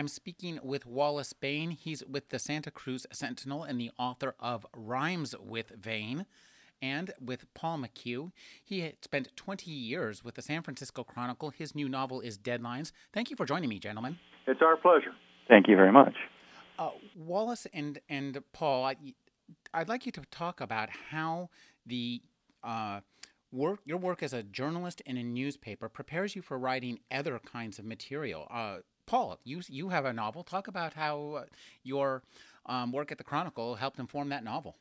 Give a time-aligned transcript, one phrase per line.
[0.00, 1.72] I'm speaking with Wallace Baine.
[1.72, 6.24] He's with the Santa Cruz Sentinel and the author of Rhymes with Vain.
[6.80, 8.32] And with Paul McHugh.
[8.64, 11.50] He had spent 20 years with the San Francisco Chronicle.
[11.50, 12.92] His new novel is Deadlines.
[13.12, 14.18] Thank you for joining me, gentlemen.
[14.46, 15.12] It's our pleasure.
[15.48, 16.14] Thank you very much.
[16.78, 18.96] Uh, Wallace and, and Paul, I,
[19.76, 21.50] would like you to talk about how
[21.84, 22.22] the
[22.64, 23.00] uh,
[23.52, 27.78] work, your work as a journalist in a newspaper prepares you for writing other kinds
[27.78, 28.48] of material.
[28.50, 28.78] Uh,
[29.10, 30.44] Paul, you you have a novel.
[30.44, 31.44] Talk about how uh,
[31.82, 32.22] your
[32.66, 34.76] um, work at the Chronicle helped inform that novel.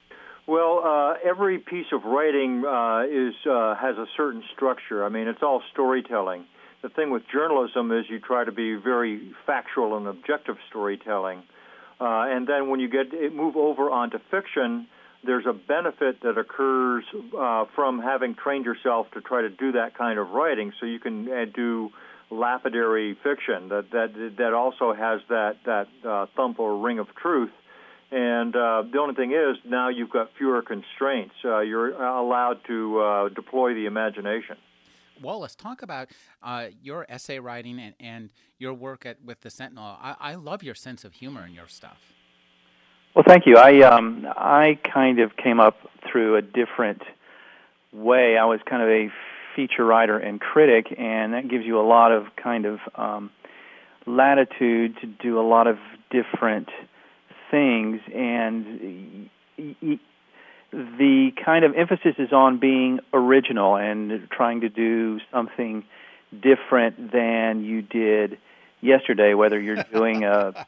[0.48, 5.04] Well, uh, every piece of writing uh, is uh, has a certain structure.
[5.04, 6.46] I mean, it's all storytelling.
[6.84, 11.40] The thing with journalism is you try to be very factual and objective storytelling,
[12.00, 14.86] uh, and then when you get move over onto fiction,
[15.26, 17.04] there's a benefit that occurs
[17.36, 20.72] uh, from having trained yourself to try to do that kind of writing.
[20.80, 21.26] So you can
[21.56, 21.90] do
[22.32, 27.52] lapidary fiction that that that also has that that uh, thump or ring of truth.
[28.12, 31.36] And uh, the only thing is, now you've got fewer constraints.
[31.46, 34.58] Uh, you're allowed to uh, deploy the imagination.
[35.22, 36.08] Wallace, talk about
[36.42, 39.84] uh, your essay writing and, and your work at with the Sentinel.
[39.84, 42.14] I, I love your sense of humor in your stuff.
[43.16, 43.58] Well, thank you.
[43.58, 45.78] I um, I kind of came up
[46.10, 47.02] through a different
[47.92, 48.38] way.
[48.38, 49.10] I was kind of a
[49.56, 53.32] feature writer and critic, and that gives you a lot of kind of um,
[54.06, 55.78] latitude to do a lot of
[56.10, 56.70] different
[57.52, 58.02] things.
[58.14, 59.30] And
[60.72, 65.84] the kind of emphasis is on being original and trying to do something
[66.32, 68.38] different than you did
[68.82, 70.66] yesterday, whether you're doing a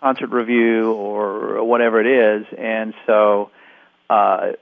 [0.00, 2.46] concert review or whatever it is.
[2.58, 3.50] And so,
[4.10, 4.52] uh,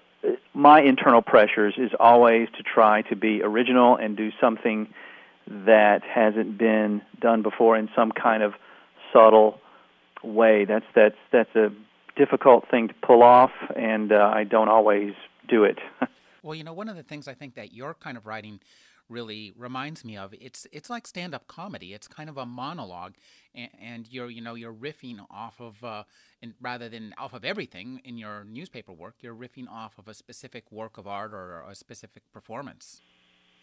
[0.55, 4.89] my internal pressures is always to try to be original and do something
[5.47, 8.55] that hasn't been done before in some kind of
[9.13, 9.61] subtle
[10.23, 10.65] way.
[10.65, 11.71] That's that's that's a
[12.17, 15.15] difficult thing to pull off, and uh, I don't always
[15.49, 15.79] do it.
[16.43, 18.61] well, you know, one of the things I think that your kind of writing
[19.13, 20.35] really reminds me of.
[20.41, 21.93] It's it's like stand up comedy.
[21.95, 23.15] It's kind of a monologue,
[23.55, 26.05] and, and you're you know you're riffing off of uh,
[26.43, 30.15] and rather than off of everything in your newspaper work, you're riffing off of a
[30.15, 33.01] specific work of art or a specific performance.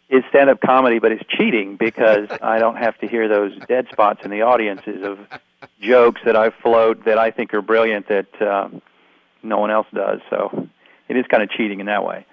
[0.10, 3.88] It's stand up comedy, but it's cheating because I don't have to hear those dead
[3.92, 5.20] spots in the audiences of
[5.82, 8.70] jokes that I float that I think are brilliant that uh,
[9.44, 10.20] no one else does.
[10.30, 10.68] So
[11.10, 12.26] it is kind of cheating in that way.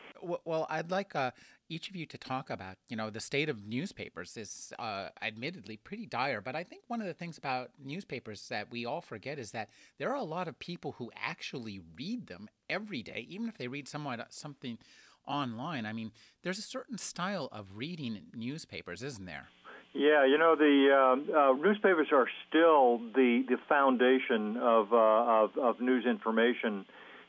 [0.45, 1.31] Well, I'd like uh,
[1.69, 5.77] each of you to talk about, you know, the state of newspapers is uh, admittedly
[5.77, 6.41] pretty dire.
[6.41, 9.71] But I think one of the things about newspapers that we all forget is that
[9.99, 13.69] there are a lot of people who actually read them every day, even if they
[13.69, 14.79] read somewhat something
[15.27, 15.87] online.
[15.87, 16.13] I mean,
[16.43, 19.49] there's a certain style of reading newspapers, isn't there?
[19.93, 25.57] Yeah, you know the uh, uh, newspapers are still the the foundation of uh, of,
[25.57, 26.85] of news information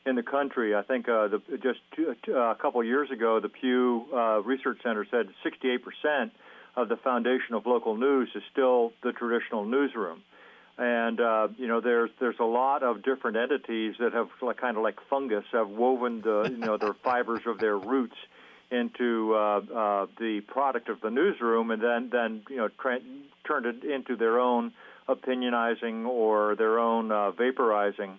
[0.08, 0.74] in the country.
[0.74, 4.78] I think uh, the, just two, uh, a couple years ago, the Pew uh, Research
[4.82, 6.30] Center said 68%
[6.76, 10.22] of the foundation of local news is still the traditional newsroom.
[10.78, 14.76] And uh, you know, there's there's a lot of different entities that have like, kind
[14.76, 18.14] of like fungus have woven the you know their fibers of their roots
[18.70, 23.00] into uh, uh, the product of the newsroom, and then then you know tra-
[23.44, 24.72] turned it into their own
[25.08, 28.18] opinionizing or their own uh, vaporizing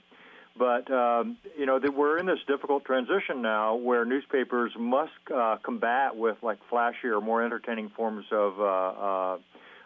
[0.59, 5.55] but um, you know that we're in this difficult transition now, where newspapers must uh,
[5.63, 9.37] combat with like flashier, more entertaining forms of uh, uh,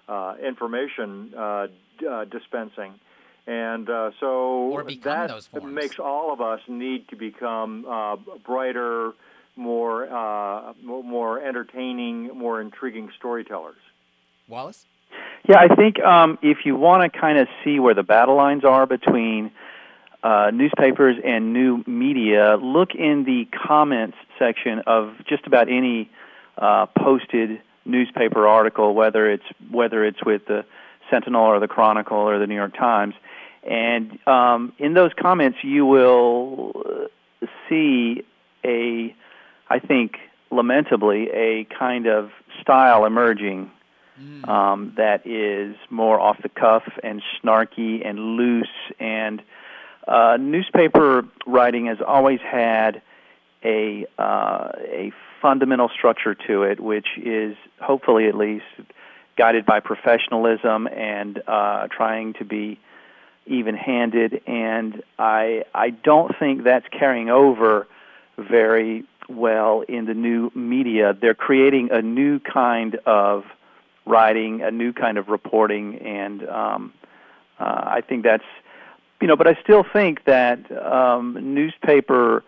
[0.10, 1.68] uh information uh,
[2.10, 2.96] uh, dispensing,
[3.46, 3.88] and
[4.20, 4.84] so
[5.54, 7.86] that makes all of us need to become
[8.44, 9.12] brighter,
[9.56, 13.78] more more entertaining, more intriguing storytellers.
[14.48, 14.86] Wallace.
[15.48, 18.66] Yeah, I think um, if you want to kind of see where the battle lines
[18.66, 19.52] are between
[20.24, 26.10] uh, newspapers and new media, look in the comments section of just about any
[26.58, 30.66] uh, posted newspaper article, whether it's whether it's with the
[31.10, 33.16] Sentinel or the Chronicle or the New York Times,
[33.64, 36.72] and um, in those comments you will
[37.68, 38.24] see
[38.64, 39.14] a,
[39.70, 40.18] I think,
[40.52, 42.32] lamentably, a kind of
[42.62, 43.72] style emerging
[44.22, 44.48] mm.
[44.48, 48.68] um, that is more off the cuff and snarky and loose
[49.00, 49.42] and
[50.08, 53.02] uh, newspaper writing has always had
[53.64, 55.12] a uh, a
[55.42, 58.66] fundamental structure to it, which is hopefully at least
[59.38, 62.80] guided by professionalism and uh, trying to be
[63.46, 64.42] even-handed.
[64.48, 67.88] And I I don't think that's carrying over
[68.38, 71.16] very well in the new media.
[71.20, 73.46] They're creating a new kind of
[74.06, 76.94] writing, a new kind of reporting, and um,
[77.60, 78.44] uh, I think that's
[79.24, 79.38] you know.
[79.38, 82.44] But I still think that um, newspaper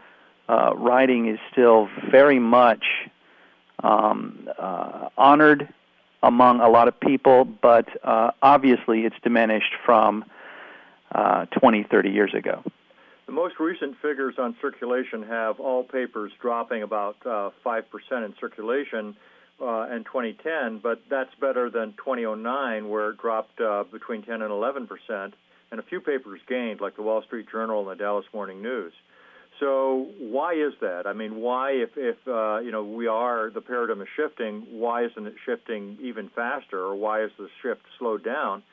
[0.49, 2.83] uh, writing is still very much
[3.81, 5.73] um, uh, honored
[6.21, 10.25] among a lot of people, but uh, obviously it's diminished from
[11.13, 12.61] uh, 20, 30 years ago.
[13.27, 19.15] The most recent figures on circulation have all papers dropping about uh, 5% in circulation
[19.61, 24.51] uh, in 2010, but that's better than 2009, where it dropped uh, between 10 and
[24.51, 25.35] 11 percent,
[25.71, 28.93] and a few papers gained, like the Wall Street Journal and the Dallas Morning News.
[29.59, 31.07] So why is that?
[31.07, 35.05] I mean, why, if, if uh, you know we are the paradigm is shifting, why
[35.05, 38.63] isn't it shifting even faster, or why is the shift slowed down?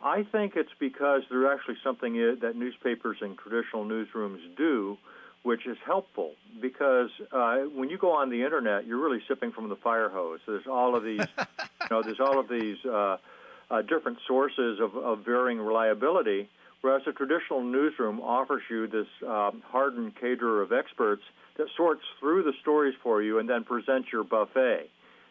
[0.00, 4.98] I think it's because there's actually something that newspapers and traditional newsrooms do,
[5.42, 6.32] which is helpful.
[6.60, 10.40] Because uh, when you go on the internet, you're really sipping from the fire hose.
[10.46, 13.16] There's all of these, you know, there's all of these uh,
[13.70, 16.48] uh, different sources of, of varying reliability.
[16.82, 21.22] Whereas a traditional newsroom offers you this um, hardened cadre of experts
[21.56, 24.88] that sorts through the stories for you and then presents your buffet.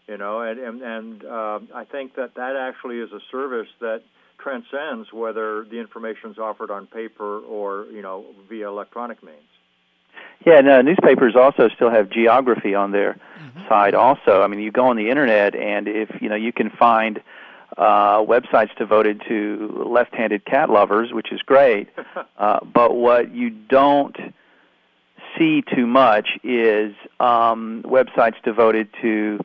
[0.07, 4.03] You know, and and, and uh, I think that that actually is a service that
[4.37, 9.39] transcends whether the information is offered on paper or you know via electronic means.
[10.45, 13.67] Yeah, no, newspapers also still have geography on their mm-hmm.
[13.67, 13.95] side.
[13.95, 17.21] Also, I mean, you go on the internet, and if you know, you can find
[17.77, 21.89] uh, websites devoted to left-handed cat lovers, which is great.
[22.37, 24.15] uh, but what you don't
[25.37, 29.39] see too much is um, websites devoted to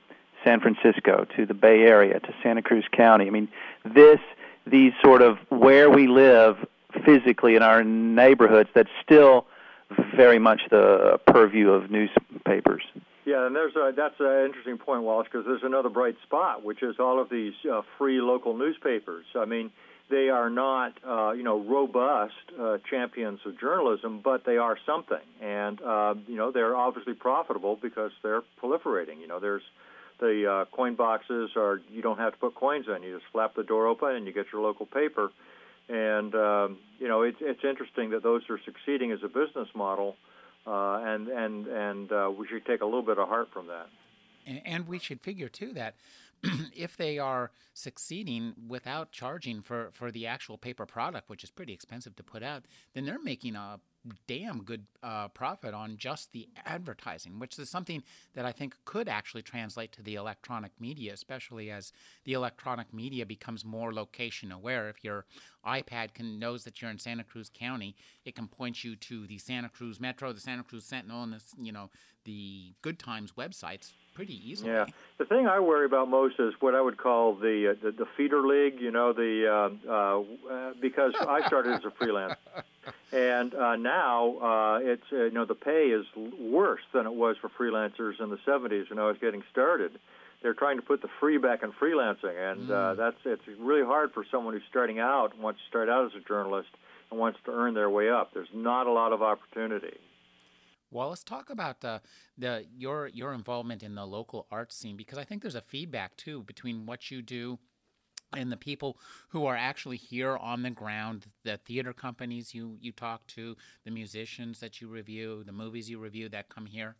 [0.44, 3.26] San Francisco, to the Bay Area, to Santa Cruz County.
[3.26, 3.48] I mean,
[3.84, 4.20] this
[4.66, 6.56] these sort of where we live
[7.04, 9.46] physically in our neighborhoods that's still
[10.14, 12.82] very much the purview of newspapers.
[13.30, 16.82] Yeah, and there's a, that's an interesting point, Wallace, because there's another bright spot, which
[16.82, 19.24] is all of these uh, free local newspapers.
[19.36, 19.70] I mean,
[20.10, 25.22] they are not, uh, you know, robust uh, champions of journalism, but they are something,
[25.40, 29.20] and uh, you know, they're obviously profitable because they're proliferating.
[29.20, 29.62] You know, there's
[30.18, 33.04] the uh, coin boxes are you don't have to put coins in.
[33.04, 35.30] You just flap the door open and you get your local paper.
[35.88, 40.10] And um, you know it's it's interesting that those are succeeding as a business model,
[40.10, 40.29] uh,
[40.72, 43.88] and and and uh, we should take a little bit of heart from that.
[44.64, 45.94] And we should figure too that
[46.74, 51.72] if they are succeeding without charging for, for the actual paper product, which is pretty
[51.72, 52.64] expensive to put out,
[52.94, 53.78] then they're making a
[54.26, 58.02] damn good uh, profit on just the advertising, which is something
[58.34, 61.92] that I think could actually translate to the electronic media, especially as
[62.24, 64.88] the electronic media becomes more location aware.
[64.88, 65.26] If your
[65.66, 67.94] iPad can knows that you're in Santa Cruz County,
[68.24, 71.42] it can point you to the Santa Cruz Metro, the Santa Cruz Sentinel, and the,
[71.60, 71.90] you know
[72.24, 74.70] the Good Times websites pretty easily.
[74.70, 74.86] Yeah,
[75.18, 78.06] the thing I worry about most is what I would call the uh, the, the
[78.16, 78.80] feeder league.
[78.80, 82.34] You know, the uh, uh, because I started as a freelance,
[83.12, 86.06] and uh, now uh, it's uh, you know the pay is
[86.38, 89.98] worse than it was for freelancers in the 70s when I was getting started.
[90.42, 92.96] They're trying to put the free back in freelancing, and uh, mm.
[92.96, 96.26] that's it's really hard for someone who's starting out wants to start out as a
[96.26, 96.70] journalist
[97.10, 98.32] and wants to earn their way up.
[98.32, 99.98] There's not a lot of opportunity.
[100.92, 102.00] Well, let's talk about uh,
[102.36, 106.16] the your your involvement in the local art scene because I think there's a feedback
[106.16, 107.58] too between what you do
[108.36, 108.96] and the people
[109.28, 113.90] who are actually here on the ground, the theater companies you you talk to, the
[113.90, 116.96] musicians that you review, the movies you review that come here.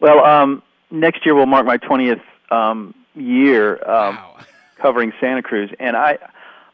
[0.00, 2.20] Well, um, next year will mark my 20th
[2.50, 4.38] um, year um, wow.
[4.76, 6.18] covering Santa Cruz, and I.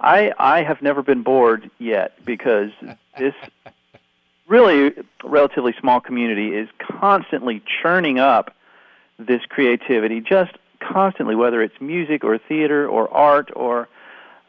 [0.00, 2.70] I I have never been bored yet because
[3.16, 3.32] this
[4.48, 4.92] really
[5.22, 8.54] relatively small community is constantly churning up
[9.18, 10.52] this creativity, just
[10.92, 13.88] constantly, whether it's music or theater or art or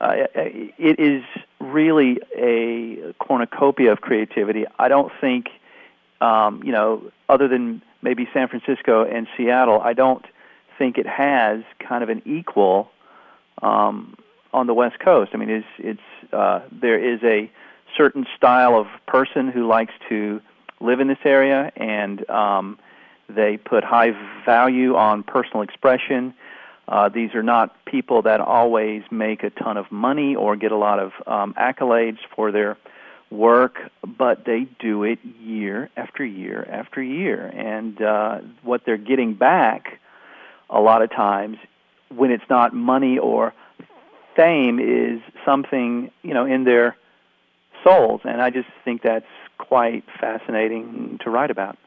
[0.02, 1.24] uh, it is
[1.60, 4.66] really a cornucopia of creativity.
[4.78, 5.48] I don't think,
[6.22, 10.26] um, you know, other than maybe San Francisco and Seattle, I don't
[10.78, 12.92] think it has kind of an equal
[13.62, 14.18] um,
[14.54, 15.32] on the West Coast.
[15.34, 17.50] I mean, it's it's uh, there is a
[17.98, 20.42] certain style of person who likes to
[20.82, 22.78] live in this area, and um,
[23.30, 24.12] they put high
[24.46, 26.34] value on personal expression.
[26.88, 30.78] Uh, these are not people that always make a ton of money or get a
[30.78, 32.78] lot of um, accolades for their
[33.32, 37.48] work, but they do it year after year after year.
[37.48, 40.00] And uh, what they're getting back
[40.70, 41.58] a lot of times,
[42.10, 43.54] when it's not money or
[44.36, 46.96] fame, is something you know in their
[47.84, 48.22] souls.
[48.24, 49.26] And I just think that's
[49.58, 51.78] quite fascinating to write about.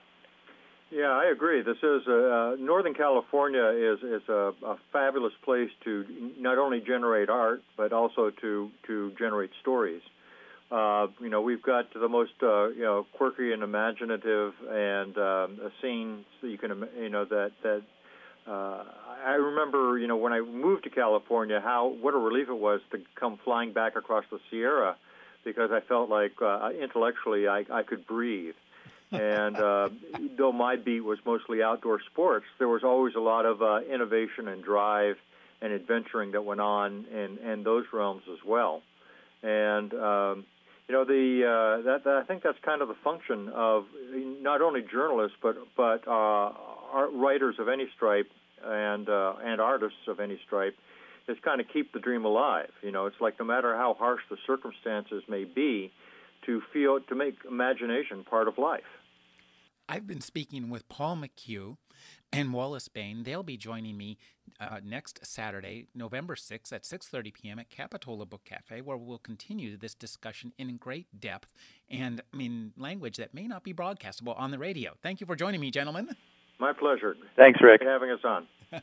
[0.90, 1.62] Yeah, I agree.
[1.62, 6.04] This is uh, Northern California is is a, a fabulous place to
[6.38, 10.00] not only generate art but also to to generate stories.
[10.70, 15.60] Uh, you know, we've got the most uh, you know quirky and imaginative and um,
[15.82, 17.82] scenes that you can you know that that.
[18.46, 18.82] Uh,
[19.26, 22.80] I remember, you know, when I moved to California, how what a relief it was
[22.92, 24.96] to come flying back across the Sierra,
[25.44, 28.54] because I felt like uh, intellectually I, I could breathe
[29.10, 29.88] and uh,
[30.36, 34.48] though my beat was mostly outdoor sports, there was always a lot of uh, innovation
[34.48, 35.16] and drive
[35.60, 38.82] and adventuring that went on in, in those realms as well.
[39.42, 40.44] And um,
[40.88, 43.84] you know, the uh, that, that I think that's kind of the function of
[44.40, 46.52] not only journalists but but uh,
[47.12, 48.30] writers of any stripe
[48.64, 50.74] and uh, and artists of any stripe
[51.28, 52.70] is kind of keep the dream alive.
[52.82, 55.92] You know, it's like no matter how harsh the circumstances may be,
[56.46, 58.82] to feel to make imagination part of life.
[59.88, 61.76] I've been speaking with Paul McHugh
[62.30, 63.22] and Wallace Baine.
[63.22, 64.18] They'll be joining me
[64.60, 67.58] uh, next Saturday, November 6th at 6:30 p.m.
[67.58, 71.54] at Capitola Book Cafe, where we'll continue this discussion in great depth
[71.90, 74.92] and I mean language that may not be broadcastable on the radio.
[75.02, 76.08] Thank you for joining me, gentlemen.
[76.60, 77.16] My pleasure.
[77.36, 77.82] Thanks, Rick.
[77.82, 78.46] For having us on.